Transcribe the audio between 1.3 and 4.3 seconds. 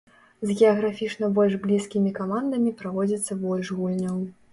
больш блізкімі камандамі праводзіцца больш гульняў.